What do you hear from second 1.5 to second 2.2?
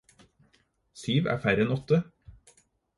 enn åtte.